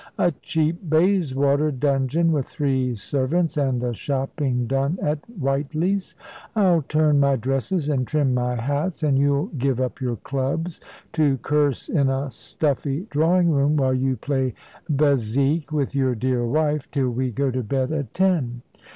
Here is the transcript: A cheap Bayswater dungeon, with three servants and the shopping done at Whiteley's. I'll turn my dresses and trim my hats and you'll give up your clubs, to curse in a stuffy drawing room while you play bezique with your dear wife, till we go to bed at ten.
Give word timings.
A 0.17 0.31
cheap 0.31 0.89
Bayswater 0.89 1.69
dungeon, 1.69 2.31
with 2.31 2.47
three 2.47 2.95
servants 2.95 3.55
and 3.55 3.79
the 3.79 3.93
shopping 3.93 4.65
done 4.65 4.97
at 4.99 5.19
Whiteley's. 5.39 6.15
I'll 6.55 6.81
turn 6.81 7.19
my 7.19 7.35
dresses 7.35 7.87
and 7.87 8.07
trim 8.07 8.33
my 8.33 8.55
hats 8.55 9.03
and 9.03 9.19
you'll 9.19 9.51
give 9.59 9.79
up 9.79 10.01
your 10.01 10.15
clubs, 10.15 10.81
to 11.13 11.37
curse 11.43 11.87
in 11.87 12.09
a 12.09 12.31
stuffy 12.31 13.05
drawing 13.11 13.51
room 13.51 13.77
while 13.77 13.93
you 13.93 14.17
play 14.17 14.55
bezique 14.89 15.71
with 15.71 15.93
your 15.93 16.15
dear 16.15 16.47
wife, 16.47 16.89
till 16.89 17.11
we 17.11 17.29
go 17.29 17.51
to 17.51 17.61
bed 17.61 17.91
at 17.91 18.11
ten. 18.15 18.63